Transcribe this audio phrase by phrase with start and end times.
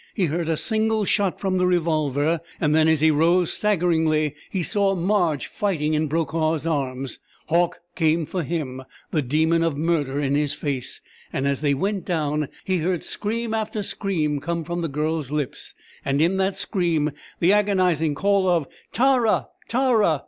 [0.15, 4.63] He heard a single shot from the revolver, and then, as he rose staggeringly, he
[4.63, 7.19] saw Marge fighting in Brokaw's arms.
[7.49, 11.01] Hauck came for him, the demon of murder in his face,
[11.31, 15.75] and as they went down he heard scream after scream come from the Girl's lips,
[16.03, 19.49] and in that scream the agonizing call of "_Tara!
[19.67, 20.19] Tara!